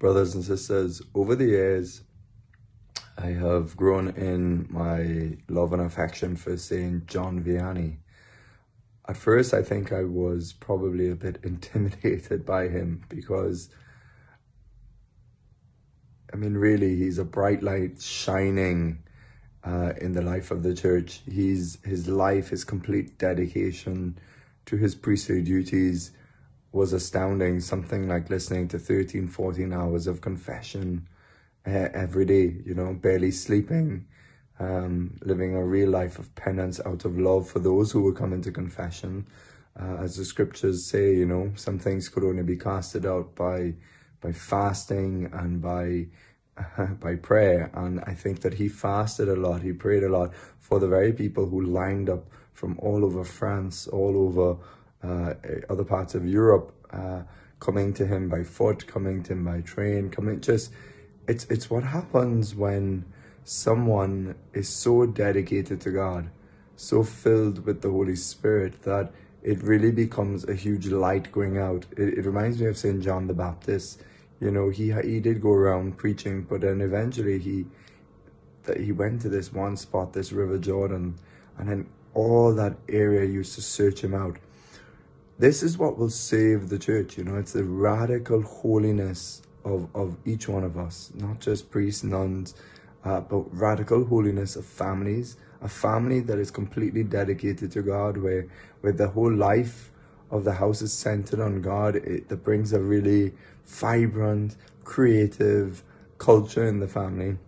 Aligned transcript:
brothers 0.00 0.34
and 0.34 0.42
sisters, 0.42 1.02
over 1.14 1.36
the 1.36 1.44
years, 1.44 2.00
I 3.16 3.26
have 3.26 3.76
grown 3.76 4.08
in 4.08 4.66
my 4.70 5.36
love 5.48 5.74
and 5.74 5.82
affection 5.82 6.36
for 6.36 6.56
St. 6.56 7.06
John 7.06 7.44
Vianney. 7.44 7.98
At 9.06 9.18
first, 9.18 9.52
I 9.52 9.62
think 9.62 9.92
I 9.92 10.04
was 10.04 10.54
probably 10.54 11.10
a 11.10 11.14
bit 11.14 11.38
intimidated 11.44 12.46
by 12.46 12.68
him 12.68 13.04
because, 13.10 13.68
I 16.32 16.36
mean, 16.36 16.54
really, 16.54 16.96
he's 16.96 17.18
a 17.18 17.24
bright 17.24 17.62
light 17.62 18.00
shining 18.00 19.02
uh, 19.62 19.92
in 20.00 20.12
the 20.12 20.22
life 20.22 20.50
of 20.50 20.62
the 20.62 20.74
church. 20.74 21.20
He's, 21.30 21.78
his 21.84 22.08
life, 22.08 22.48
his 22.48 22.64
complete 22.64 23.18
dedication 23.18 24.18
to 24.64 24.78
his 24.78 24.94
priestly 24.94 25.42
duties 25.42 26.12
was 26.72 26.92
astounding. 26.92 27.60
Something 27.60 28.08
like 28.08 28.30
listening 28.30 28.68
to 28.68 28.78
13, 28.78 29.28
14 29.28 29.72
hours 29.72 30.06
of 30.06 30.20
confession 30.20 31.06
uh, 31.66 31.88
every 31.92 32.24
day, 32.24 32.56
you 32.64 32.74
know, 32.74 32.94
barely 32.94 33.30
sleeping, 33.30 34.06
um, 34.58 35.18
living 35.22 35.54
a 35.54 35.64
real 35.64 35.90
life 35.90 36.18
of 36.18 36.34
penance 36.34 36.80
out 36.86 37.04
of 37.04 37.18
love 37.18 37.48
for 37.48 37.58
those 37.58 37.92
who 37.92 38.02
were 38.02 38.12
coming 38.12 38.42
to 38.42 38.52
confession. 38.52 39.26
Uh, 39.78 39.96
as 40.00 40.16
the 40.16 40.24
scriptures 40.24 40.84
say, 40.84 41.14
you 41.14 41.26
know, 41.26 41.52
some 41.56 41.78
things 41.78 42.08
could 42.08 42.24
only 42.24 42.42
be 42.42 42.56
casted 42.56 43.06
out 43.06 43.34
by 43.34 43.74
by 44.20 44.32
fasting 44.32 45.30
and 45.32 45.62
by 45.62 46.06
by 47.00 47.16
prayer. 47.16 47.70
And 47.74 48.00
I 48.00 48.14
think 48.14 48.40
that 48.40 48.54
he 48.54 48.68
fasted 48.68 49.28
a 49.28 49.36
lot, 49.36 49.62
he 49.62 49.72
prayed 49.72 50.02
a 50.02 50.08
lot 50.08 50.34
for 50.58 50.78
the 50.78 50.88
very 50.88 51.12
people 51.12 51.46
who 51.46 51.62
lined 51.62 52.10
up 52.10 52.26
from 52.52 52.78
all 52.80 53.04
over 53.04 53.24
France, 53.24 53.86
all 53.86 54.16
over 54.16 54.58
uh, 55.02 55.34
other 55.68 55.84
parts 55.84 56.14
of 56.14 56.26
Europe, 56.26 56.72
uh, 56.92 57.22
coming 57.58 57.92
to 57.94 58.06
him 58.06 58.28
by 58.28 58.42
foot, 58.42 58.86
coming 58.86 59.22
to 59.24 59.32
him 59.32 59.44
by 59.44 59.60
train, 59.60 60.10
coming 60.10 60.40
just 60.40 60.72
it's 61.28 61.44
it's 61.46 61.70
what 61.70 61.84
happens 61.84 62.54
when 62.54 63.04
someone 63.44 64.34
is 64.52 64.68
so 64.68 65.06
dedicated 65.06 65.80
to 65.82 65.90
God, 65.90 66.30
so 66.76 67.02
filled 67.02 67.64
with 67.64 67.82
the 67.82 67.90
Holy 67.90 68.16
Spirit 68.16 68.82
that 68.82 69.12
it 69.42 69.62
really 69.62 69.90
becomes 69.90 70.48
a 70.48 70.54
huge 70.54 70.88
light 70.88 71.32
going 71.32 71.56
out. 71.56 71.86
It, 71.96 72.18
it 72.18 72.26
reminds 72.26 72.60
me 72.60 72.66
of 72.66 72.76
Saint 72.76 73.02
John 73.02 73.26
the 73.26 73.34
Baptist. 73.34 74.02
You 74.40 74.50
know, 74.50 74.70
he 74.70 74.92
he 74.92 75.20
did 75.20 75.40
go 75.40 75.52
around 75.52 75.98
preaching, 75.98 76.42
but 76.42 76.62
then 76.62 76.80
eventually 76.80 77.38
he 77.38 77.66
that 78.64 78.80
he 78.80 78.92
went 78.92 79.22
to 79.22 79.28
this 79.28 79.52
one 79.52 79.76
spot, 79.76 80.12
this 80.12 80.32
River 80.32 80.58
Jordan, 80.58 81.16
and 81.58 81.68
then 81.68 81.88
all 82.14 82.54
that 82.54 82.76
area 82.88 83.24
used 83.24 83.54
to 83.54 83.62
search 83.62 84.02
him 84.02 84.14
out. 84.14 84.38
This 85.40 85.62
is 85.62 85.78
what 85.78 85.96
will 85.96 86.10
save 86.10 86.68
the 86.68 86.78
church, 86.78 87.16
you 87.16 87.24
know, 87.24 87.36
it's 87.36 87.54
the 87.54 87.64
radical 87.64 88.42
holiness 88.42 89.40
of, 89.64 89.88
of 89.94 90.18
each 90.26 90.50
one 90.50 90.64
of 90.64 90.76
us, 90.76 91.12
not 91.14 91.40
just 91.40 91.70
priests, 91.70 92.04
nuns, 92.04 92.54
uh, 93.06 93.22
but 93.22 93.44
radical 93.58 94.04
holiness 94.04 94.54
of 94.54 94.66
families, 94.66 95.38
a 95.62 95.68
family 95.68 96.20
that 96.20 96.38
is 96.38 96.50
completely 96.50 97.02
dedicated 97.02 97.72
to 97.72 97.80
God, 97.80 98.18
where, 98.18 98.48
where 98.82 98.92
the 98.92 99.08
whole 99.08 99.32
life 99.32 99.90
of 100.30 100.44
the 100.44 100.52
house 100.52 100.82
is 100.82 100.92
centered 100.92 101.40
on 101.40 101.62
God, 101.62 101.96
it, 101.96 102.28
that 102.28 102.44
brings 102.44 102.74
a 102.74 102.80
really 102.80 103.32
vibrant, 103.64 104.56
creative 104.84 105.82
culture 106.18 106.68
in 106.68 106.80
the 106.80 106.86
family. 106.86 107.38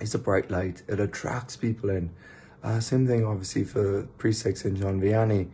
It's 0.00 0.14
a 0.14 0.20
bright 0.20 0.52
light. 0.52 0.84
It 0.86 1.00
attracts 1.00 1.56
people 1.56 1.90
in. 1.90 2.10
Uh, 2.62 2.78
same 2.78 3.08
thing, 3.08 3.26
obviously, 3.26 3.64
for 3.64 4.06
like 4.22 4.56
St. 4.56 4.78
John 4.78 5.00
Vianney. 5.00 5.48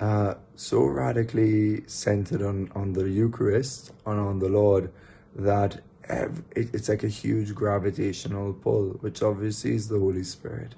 Uh, 0.00 0.34
so 0.56 0.84
radically 0.84 1.86
centered 1.86 2.42
on, 2.42 2.70
on 2.74 2.92
the 2.92 3.08
Eucharist 3.08 3.92
and 4.06 4.18
on 4.18 4.38
the 4.38 4.48
Lord 4.48 4.92
that 5.36 5.80
it's 6.54 6.88
like 6.88 7.02
a 7.02 7.08
huge 7.08 7.54
gravitational 7.54 8.52
pull, 8.52 8.90
which 9.00 9.22
obviously 9.22 9.74
is 9.74 9.88
the 9.88 9.98
Holy 9.98 10.24
Spirit. 10.24 10.74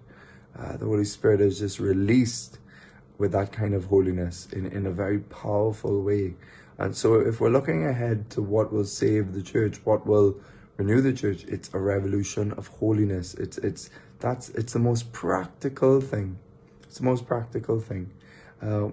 Uh, 0.59 0.77
the 0.77 0.85
Holy 0.85 1.05
Spirit 1.05 1.41
is 1.41 1.59
just 1.59 1.81
released 1.81 2.59
with 3.19 3.33
that 3.33 3.53
kind 3.53 3.75
of 3.75 3.87
holiness 3.87 4.47
in, 4.53 4.67
in 4.67 4.87
a 4.87 4.91
very 4.91 5.19
powerful 5.19 6.03
way. 6.03 6.35
And 6.79 6.95
so, 6.95 7.15
if 7.15 7.41
we're 7.41 7.51
looking 7.51 7.87
ahead 7.87 8.31
to 8.31 8.43
what 8.43 8.73
will 8.73 8.85
save 8.85 9.33
the 9.33 9.43
church, 9.43 9.81
what 9.85 10.07
will 10.07 10.39
renew 10.77 11.01
the 11.01 11.13
church, 11.13 11.45
it's 11.45 11.73
a 11.73 11.79
revolution 11.79 12.53
of 12.53 12.69
holiness. 12.69 13.35
It's 13.35 13.57
it's 13.59 13.91
that's 14.19 14.51
it's 14.51 14.75
the 14.75 14.79
most 14.79 15.13
practical 15.13 16.01
thing. 16.01 16.39
It's 16.83 16.99
the 16.99 17.05
most 17.05 17.27
practical 17.27 17.81
thing. 17.81 18.13
Uh, 18.61 18.89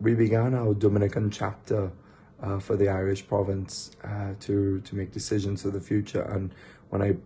we 0.00 0.14
began 0.14 0.54
our 0.54 0.74
Dominican 0.74 1.30
chapter 1.30 1.92
uh, 2.42 2.58
for 2.58 2.76
the 2.76 2.88
Irish 2.88 3.26
province 3.26 3.90
uh, 4.02 4.32
to 4.40 4.80
to 4.80 4.96
make 4.96 5.12
decisions 5.12 5.62
for 5.62 5.70
the 5.70 5.80
future. 5.80 6.22
And 6.22 6.54
when 6.88 7.02
I 7.02 7.16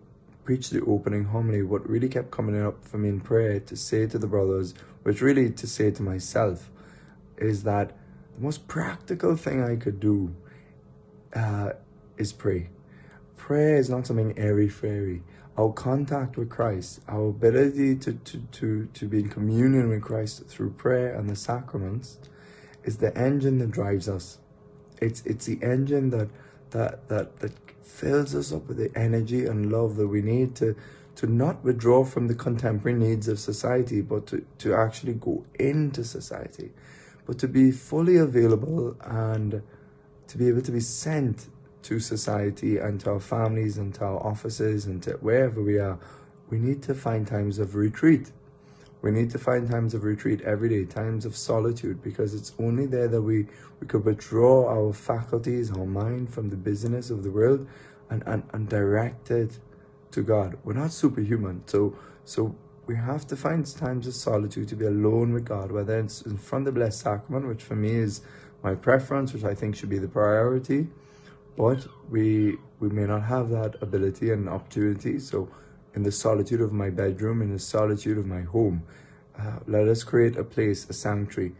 preached 0.44 0.72
the 0.72 0.82
opening 0.82 1.24
homily, 1.24 1.62
what 1.62 1.88
really 1.88 2.08
kept 2.08 2.30
coming 2.30 2.60
up 2.60 2.84
for 2.84 2.98
me 2.98 3.08
in 3.08 3.20
prayer 3.20 3.60
to 3.60 3.76
say 3.76 4.06
to 4.06 4.18
the 4.18 4.26
brothers, 4.26 4.74
which 5.02 5.20
really 5.22 5.50
to 5.50 5.66
say 5.66 5.90
to 5.90 6.02
myself, 6.02 6.70
is 7.38 7.62
that 7.62 7.96
the 8.36 8.42
most 8.42 8.66
practical 8.68 9.36
thing 9.36 9.62
I 9.62 9.76
could 9.76 10.00
do 10.00 10.34
uh, 11.34 11.70
is 12.18 12.32
pray. 12.32 12.70
Prayer 13.36 13.76
is 13.76 13.88
not 13.88 14.06
something 14.06 14.36
airy 14.38 14.68
fairy. 14.68 15.22
Our 15.56 15.72
contact 15.72 16.36
with 16.36 16.50
Christ, 16.50 17.00
our 17.06 17.28
ability 17.28 17.96
to, 17.96 18.14
to, 18.14 18.38
to, 18.38 18.88
to 18.92 19.08
be 19.08 19.20
in 19.20 19.28
communion 19.28 19.88
with 19.88 20.02
Christ 20.02 20.46
through 20.46 20.70
prayer 20.72 21.14
and 21.14 21.30
the 21.30 21.36
sacraments, 21.36 22.18
is 22.84 22.98
the 22.98 23.16
engine 23.16 23.58
that 23.58 23.70
drives 23.70 24.08
us. 24.08 24.38
It's 25.00 25.22
it's 25.26 25.46
the 25.46 25.58
engine 25.62 26.10
that 26.10 26.28
that 26.70 27.08
that 27.08 27.36
that 27.40 27.52
fills 27.82 28.34
us 28.34 28.52
up 28.52 28.66
with 28.68 28.76
the 28.76 28.90
energy 28.98 29.46
and 29.46 29.70
love 29.70 29.96
that 29.96 30.08
we 30.08 30.22
need 30.22 30.54
to 30.56 30.76
to 31.16 31.26
not 31.26 31.62
withdraw 31.62 32.04
from 32.04 32.26
the 32.26 32.34
contemporary 32.34 32.98
needs 32.98 33.28
of 33.28 33.38
society, 33.38 34.00
but 34.00 34.26
to, 34.26 34.44
to 34.58 34.74
actually 34.74 35.14
go 35.14 35.44
into 35.60 36.02
society, 36.02 36.72
but 37.24 37.38
to 37.38 37.46
be 37.46 37.70
fully 37.70 38.16
available 38.16 38.96
and 39.00 39.62
to 40.26 40.38
be 40.38 40.48
able 40.48 40.62
to 40.62 40.72
be 40.72 40.80
sent 40.80 41.48
to 41.82 42.00
society 42.00 42.78
and 42.78 42.98
to 43.00 43.10
our 43.10 43.20
families 43.20 43.78
and 43.78 43.94
to 43.94 44.04
our 44.04 44.26
offices 44.26 44.86
and 44.86 45.02
to 45.02 45.12
wherever 45.20 45.62
we 45.62 45.78
are, 45.78 45.98
we 46.50 46.58
need 46.58 46.82
to 46.82 46.94
find 46.94 47.26
times 47.26 47.58
of 47.58 47.74
retreat. 47.74 48.32
We 49.04 49.10
need 49.10 49.28
to 49.32 49.38
find 49.38 49.70
times 49.70 49.92
of 49.92 50.02
retreat 50.02 50.40
every 50.40 50.70
day, 50.70 50.86
times 50.86 51.26
of 51.26 51.36
solitude, 51.36 52.02
because 52.02 52.32
it's 52.32 52.54
only 52.58 52.86
there 52.86 53.06
that 53.06 53.20
we, 53.20 53.46
we 53.78 53.86
could 53.86 54.02
withdraw 54.02 54.66
our 54.66 54.94
faculties, 54.94 55.70
our 55.70 55.84
mind 55.84 56.32
from 56.32 56.48
the 56.48 56.56
business 56.56 57.10
of 57.10 57.22
the 57.22 57.30
world 57.30 57.68
and, 58.08 58.22
and, 58.26 58.44
and 58.54 58.66
direct 58.66 59.30
it 59.30 59.58
to 60.12 60.22
God. 60.22 60.56
We're 60.64 60.72
not 60.72 60.90
superhuman. 60.90 61.64
So 61.66 61.98
so 62.24 62.56
we 62.86 62.96
have 62.96 63.26
to 63.26 63.36
find 63.36 63.66
times 63.66 64.06
of 64.06 64.14
solitude 64.14 64.68
to 64.68 64.74
be 64.74 64.86
alone 64.86 65.34
with 65.34 65.44
God, 65.44 65.70
whether 65.70 66.00
it's 66.00 66.22
in 66.22 66.38
front 66.38 66.66
of 66.66 66.72
the 66.72 66.80
Blessed 66.80 67.00
Sacrament, 67.00 67.46
which 67.46 67.62
for 67.62 67.76
me 67.76 67.90
is 67.96 68.22
my 68.62 68.74
preference, 68.74 69.34
which 69.34 69.44
I 69.44 69.54
think 69.54 69.76
should 69.76 69.90
be 69.90 69.98
the 69.98 70.08
priority. 70.08 70.88
But 71.58 71.86
we 72.08 72.56
we 72.80 72.88
may 72.88 73.04
not 73.04 73.24
have 73.24 73.50
that 73.50 73.76
ability 73.82 74.32
and 74.32 74.48
opportunity. 74.48 75.18
So 75.18 75.50
in 75.94 76.02
the 76.02 76.12
solitude 76.12 76.60
of 76.60 76.72
my 76.72 76.90
bedroom, 76.90 77.40
in 77.40 77.50
the 77.50 77.58
solitude 77.58 78.18
of 78.18 78.26
my 78.26 78.42
home. 78.42 78.82
Uh, 79.38 79.58
let 79.66 79.88
us 79.88 80.02
create 80.02 80.36
a 80.36 80.44
place, 80.44 80.88
a 80.88 80.92
sanctuary. 80.92 81.52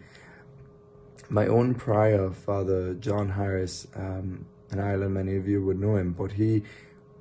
My 1.29 1.47
own 1.47 1.75
prior, 1.75 2.31
Father 2.31 2.95
John 2.95 3.31
Harris, 3.31 3.87
um, 3.97 4.47
in 4.71 4.81
Ireland, 4.81 5.15
many 5.15 5.37
of 5.37 5.49
you 5.49 5.65
would 5.65 5.81
know 5.81 5.97
him, 5.97 6.13
but 6.13 6.33
he, 6.33 6.63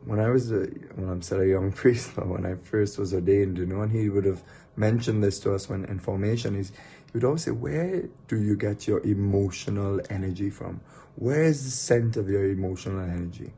when 0.06 0.20
I 0.20 0.30
was, 0.30 0.52
a, 0.52 0.66
when 0.96 1.10
I'm 1.10 1.22
still 1.22 1.42
a 1.42 1.48
young 1.48 1.72
priest, 1.82 2.12
but 2.16 2.28
when 2.28 2.46
I 2.46 2.56
first 2.56 2.98
was 2.98 3.14
ordained, 3.14 3.58
you 3.58 3.66
know, 3.66 3.82
and 3.82 3.92
he 3.92 4.10
would 4.10 4.26
have 4.26 4.44
mentioned 4.76 5.24
this 5.24 5.40
to 5.40 5.54
us 5.54 5.70
when 5.70 5.86
in 5.86 6.00
formation, 6.00 6.56
he's, 6.56 6.72
he 6.72 7.12
would 7.14 7.24
always 7.24 7.44
say, 7.44 7.52
where 7.52 8.10
do 8.28 8.42
you 8.42 8.56
get 8.56 8.88
your 8.88 9.00
emotional 9.06 10.02
energy 10.10 10.50
from? 10.50 10.82
Where 11.16 11.44
is 11.44 11.64
the 11.64 11.72
scent 11.72 12.18
of 12.18 12.28
your 12.28 12.50
emotional 12.50 13.00
energy? 13.02 13.54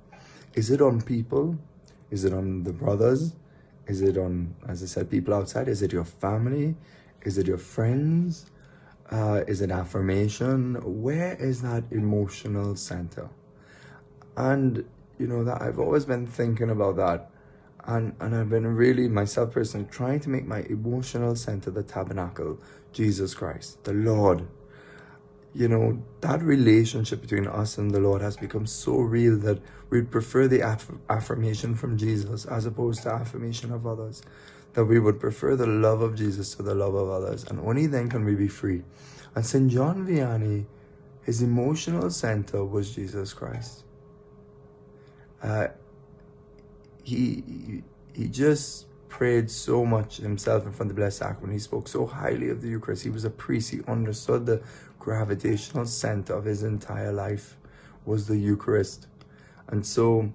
Is 0.54 0.70
it 0.72 0.82
on 0.82 1.02
people? 1.02 1.58
Is 2.12 2.26
it 2.26 2.34
on 2.34 2.64
the 2.64 2.74
brothers? 2.74 3.34
Is 3.88 4.02
it 4.02 4.18
on, 4.18 4.56
as 4.68 4.82
I 4.82 4.88
said, 4.88 5.10
people 5.10 5.34
outside? 5.34 5.68
Is 5.68 5.82
it 5.82 5.94
your 5.94 6.06
family? 6.06 6.76
Is 7.24 7.38
it 7.38 7.48
your 7.48 7.58
friends? 7.58 8.50
Uh, 9.12 9.44
is 9.48 9.62
it 9.62 9.70
affirmation? 9.70 10.76
Where 10.84 11.36
is 11.36 11.62
that 11.62 11.84
emotional 11.92 12.76
center? 12.76 13.30
And 14.36 14.84
you 15.20 15.28
know 15.28 15.44
that 15.44 15.62
I've 15.62 15.80
always 15.80 16.06
been 16.06 16.26
thinking 16.28 16.70
about 16.70 16.98
that, 16.98 17.30
and 17.86 18.16
and 18.20 18.36
I've 18.36 18.50
been 18.50 18.68
really 18.68 19.08
myself 19.08 19.54
personally 19.54 19.88
trying 19.90 20.20
to 20.22 20.30
make 20.30 20.46
my 20.46 20.62
emotional 20.62 21.36
center 21.36 21.72
the 21.72 21.84
tabernacle, 21.84 22.60
Jesus 22.92 23.34
Christ, 23.34 23.84
the 23.84 23.94
Lord, 23.94 24.48
you 25.56 25.70
know, 25.70 26.04
that 26.20 26.42
relationship 26.42 27.22
between 27.22 27.48
us 27.48 27.78
and 27.78 27.92
the 27.92 28.00
Lord 28.02 28.22
has 28.22 28.36
become 28.36 28.66
so 28.66 28.98
real 28.98 29.38
that 29.38 29.62
we'd 29.90 30.12
prefer 30.12 30.50
the 30.50 30.60
aff- 30.60 30.92
affirmation 31.10 31.76
from 31.76 31.98
Jesus 31.98 32.44
as 32.44 32.66
opposed 32.66 33.04
to 33.04 33.10
affirmation 33.10 33.72
of 33.72 33.88
others. 33.88 34.22
That 34.74 34.84
we 34.84 35.00
would 35.00 35.18
prefer 35.18 35.56
the 35.56 35.66
love 35.66 36.02
of 36.02 36.16
Jesus 36.16 36.54
to 36.56 36.64
the 36.64 36.76
love 36.76 36.94
of 36.94 37.10
others. 37.10 37.46
And 37.46 37.62
only 37.62 37.88
then 37.88 38.10
can 38.10 38.26
we 38.26 38.36
be 38.36 38.50
free. 38.50 38.84
And 39.34 39.46
St. 39.46 39.72
John 39.72 40.06
Vianney, 40.06 40.66
his 41.24 41.42
emotional 41.42 42.10
center 42.10 42.66
was 42.66 42.94
Jesus 42.94 43.34
Christ. 43.34 43.86
Uh, 45.42 45.68
he 47.04 47.84
he 48.14 48.28
just 48.28 48.88
prayed 49.10 49.50
so 49.50 49.86
much 49.86 50.18
himself 50.18 50.66
in 50.66 50.72
front 50.72 50.92
of 50.92 50.96
the 50.96 51.02
Blessed 51.02 51.18
Sacrament. 51.18 51.54
He 51.54 51.60
spoke 51.60 51.88
so 51.88 52.06
highly 52.06 52.50
of 52.50 52.62
the 52.62 52.68
Eucharist. 52.68 53.04
He 53.04 53.10
was 53.10 53.26
a 53.26 53.30
priest. 53.30 53.72
He 53.72 53.82
understood 53.88 54.46
the 54.46 54.62
gravitational 55.00 55.86
center 55.86 56.34
of 56.34 56.46
his 56.46 56.64
entire 56.64 57.12
life 57.12 57.58
was 58.06 58.28
the 58.28 58.38
Eucharist. 58.38 59.08
And 59.68 59.86
so 59.86 60.32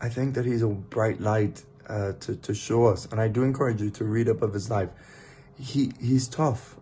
I 0.00 0.08
think 0.08 0.34
that 0.34 0.44
he's 0.44 0.62
a 0.62 0.68
bright 0.68 1.20
light 1.20 1.62
uh, 1.88 2.12
to, 2.20 2.36
to 2.36 2.54
show 2.54 2.86
us. 2.86 3.06
And 3.10 3.20
I 3.20 3.28
do 3.28 3.42
encourage 3.42 3.80
you 3.80 3.90
to 3.90 4.04
read 4.04 4.28
up 4.28 4.42
of 4.42 4.52
his 4.52 4.70
life. 4.70 4.90
He 5.58 5.92
He's 6.00 6.28
tough, 6.28 6.76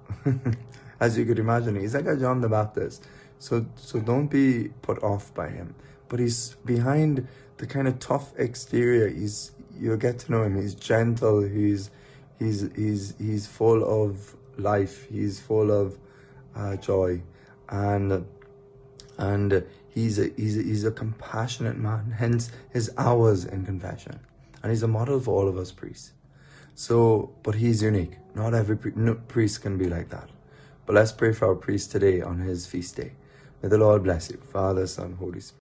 as 1.00 1.18
you 1.18 1.24
could 1.24 1.38
imagine. 1.38 1.78
He's 1.78 1.94
like 1.94 2.06
a 2.06 2.16
John 2.16 2.40
the 2.40 2.48
Baptist. 2.48 3.06
So, 3.38 3.66
so 3.76 4.00
don't 4.00 4.28
be 4.28 4.70
put 4.82 5.02
off 5.02 5.32
by 5.34 5.48
him. 5.48 5.74
But 6.08 6.20
he's 6.20 6.56
behind 6.64 7.26
the 7.60 7.66
kind 7.66 7.86
of 7.86 7.98
tough 7.98 8.32
exterior. 8.38 9.08
He's 9.08 9.52
you'll 9.78 9.98
get 9.98 10.18
to 10.20 10.32
know 10.32 10.42
him. 10.42 10.60
He's 10.60 10.74
gentle. 10.74 11.42
He's 11.42 11.90
he's 12.38 12.68
he's 12.74 13.14
he's 13.18 13.46
full 13.46 13.84
of 13.84 14.34
life. 14.56 15.06
He's 15.08 15.38
full 15.38 15.70
of 15.70 15.98
uh, 16.56 16.76
joy, 16.76 17.22
and 17.68 18.26
and 19.18 19.64
he's 19.88 20.18
a 20.18 20.30
he's 20.36 20.58
a, 20.58 20.62
he's 20.62 20.84
a 20.84 20.90
compassionate 20.90 21.76
man. 21.76 22.14
Hence 22.18 22.50
his 22.70 22.90
hours 22.96 23.44
in 23.44 23.66
confession, 23.66 24.18
and 24.62 24.72
he's 24.72 24.82
a 24.82 24.88
model 24.88 25.20
for 25.20 25.38
all 25.38 25.46
of 25.46 25.58
us 25.58 25.70
priests. 25.70 26.12
So, 26.74 27.34
but 27.42 27.56
he's 27.56 27.82
unique. 27.82 28.16
Not 28.34 28.54
every 28.54 28.78
no, 28.94 29.14
priest 29.14 29.60
can 29.60 29.76
be 29.76 29.86
like 29.86 30.08
that. 30.08 30.30
But 30.86 30.94
let's 30.94 31.12
pray 31.12 31.34
for 31.34 31.48
our 31.48 31.54
priest 31.54 31.92
today 31.92 32.22
on 32.22 32.38
his 32.38 32.66
feast 32.66 32.96
day. 32.96 33.12
May 33.62 33.68
the 33.68 33.76
Lord 33.76 34.02
bless 34.02 34.30
you, 34.30 34.38
Father, 34.38 34.86
Son, 34.86 35.14
Holy 35.20 35.40
Spirit. 35.40 35.59